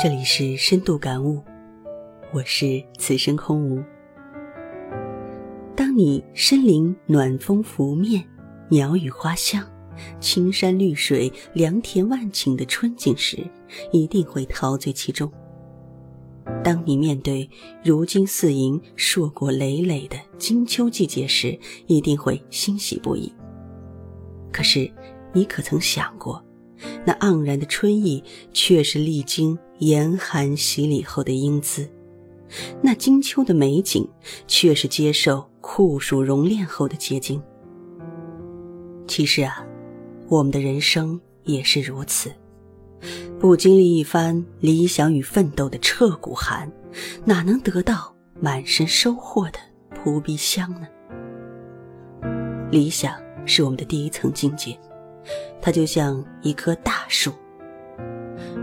[0.00, 1.42] 这里是深度感悟，
[2.32, 3.82] 我是此生空无。
[5.74, 8.24] 当你身临暖风拂面、
[8.68, 9.68] 鸟语花香、
[10.20, 13.44] 青山绿水、良田万顷的春景时，
[13.90, 15.28] 一定会陶醉其中；
[16.62, 17.50] 当你面对
[17.82, 21.58] 如金似银、硕果累累的金秋季节时，
[21.88, 23.32] 一定会欣喜不已。
[24.52, 24.88] 可是，
[25.32, 26.40] 你可曾想过？
[27.08, 28.22] 那盎然的春意，
[28.52, 31.88] 却是历经严寒洗礼后的英姿；
[32.82, 34.06] 那金秋的美景，
[34.46, 37.42] 却是接受酷暑熔炼后的结晶。
[39.06, 39.64] 其实啊，
[40.28, 42.30] 我们的人生也是如此，
[43.40, 46.70] 不经历一番理想与奋斗的彻骨寒，
[47.24, 49.58] 哪能得到满身收获的
[49.94, 50.86] 扑鼻香呢？
[52.70, 54.78] 理想是我们的第一层境界。
[55.60, 57.32] 它就像一棵大树，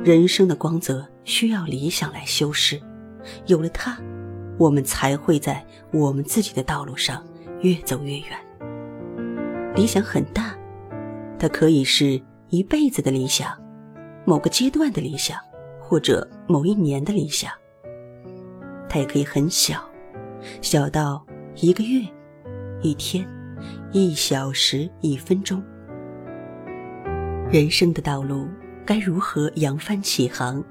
[0.04, 2.82] 人生的光泽需要理想来修饰，
[3.46, 3.98] 有了它，
[4.58, 7.26] 我们才会在我们自己的道路上
[7.62, 8.30] 越走越远。
[9.76, 10.56] 理想很大，
[11.38, 13.52] 它可以是一辈子的理想，
[14.26, 15.38] 某个阶段的理想，
[15.80, 17.52] 或者某一年的理想。
[18.88, 19.84] 它也可以很小，
[20.62, 22.02] 小到一个月、
[22.82, 23.28] 一天、
[23.92, 25.62] 一小时、一分钟。
[27.52, 28.48] 人生的道路
[28.86, 30.64] 该如何扬帆起航？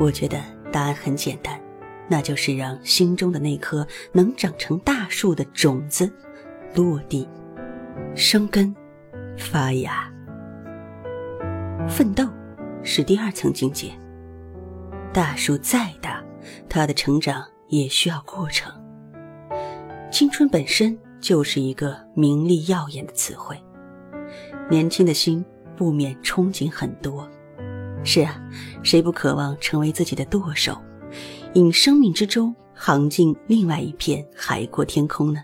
[0.00, 0.40] 我觉得
[0.72, 1.60] 答案很简单，
[2.08, 6.10] 那就是让心中的那颗能长成大树的种子
[6.74, 7.28] 落地、
[8.14, 8.74] 生根、
[9.36, 10.10] 发芽。
[11.86, 12.26] 奋斗
[12.82, 13.92] 是第二层境界。
[15.12, 16.24] 大树再大，
[16.68, 18.72] 它的成长也需要过程。
[20.10, 23.56] 青春本身就是一个明丽耀眼的词汇，
[24.70, 25.44] 年轻的心。
[25.78, 27.26] 不免憧憬很多，
[28.02, 28.36] 是啊，
[28.82, 30.76] 谁不渴望成为自己的舵手，
[31.54, 35.40] 引生命之舟航进另外一片海阔天空呢？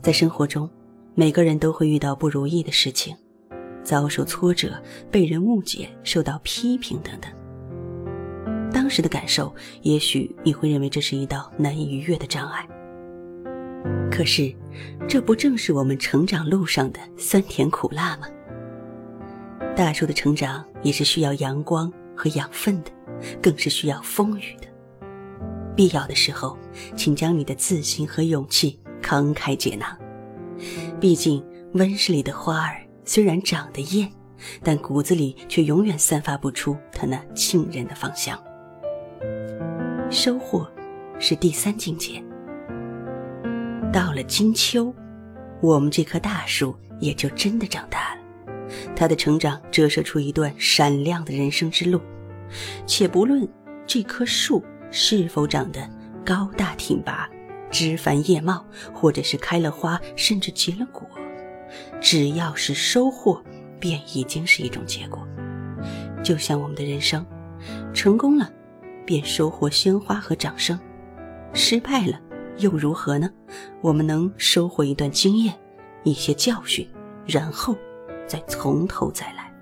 [0.00, 0.68] 在生活中，
[1.14, 3.14] 每个人都会遇到不如意的事情，
[3.84, 7.30] 遭受挫折、被人误解、受到批评等等。
[8.72, 12.66] 当时的感受，也许你会认为这是一道难以逾越的障碍。
[14.10, 14.54] 可是，
[15.06, 18.26] 这不正是我们成长路上的酸甜苦辣吗？
[19.76, 22.90] 大树的成长也是需要阳光和养分的，
[23.42, 24.66] 更是需要风雨的。
[25.76, 26.56] 必要的时候，
[26.96, 29.94] 请将你的自信和勇气慷慨解囊。
[30.98, 31.44] 毕竟，
[31.74, 34.10] 温室里的花儿虽然长得艳，
[34.62, 38.42] 但骨子里却永远散发不出它那沁人的芳香。
[40.10, 40.66] 收获
[41.18, 42.22] 是第三境界。
[43.92, 44.90] 到了金秋，
[45.60, 48.05] 我们这棵大树也就真的长大。
[48.96, 52.00] 他的成长折射出一段闪亮的人生之路，
[52.86, 53.46] 且不论
[53.86, 55.88] 这棵树是否长得
[56.24, 57.28] 高大挺拔、
[57.70, 58.64] 枝繁叶茂，
[58.94, 61.06] 或者是开了花，甚至结了果，
[62.00, 63.40] 只要是收获，
[63.78, 65.28] 便已经是一种结果。
[66.24, 67.24] 就像我们的人生，
[67.92, 68.50] 成功了，
[69.04, 70.76] 便收获鲜花和掌声；
[71.52, 72.18] 失败了，
[72.58, 73.30] 又如何呢？
[73.82, 75.54] 我们能收获一段经验，
[76.02, 76.88] 一些教训，
[77.26, 77.76] 然后。
[78.26, 79.52] 再从头再来，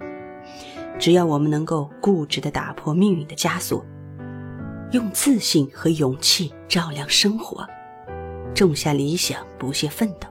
[0.98, 3.84] 只要我们能够固执地打破命运的枷锁，
[4.92, 7.66] 用自信和勇气照亮生活，
[8.54, 10.28] 种下理想，不懈奋斗，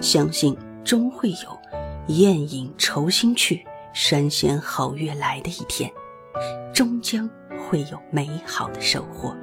[0.00, 1.58] 相信终会有
[2.06, 5.90] 雁饮愁心去，山衔好月来的一天，
[6.72, 7.28] 终将
[7.68, 9.34] 会有美好的收获。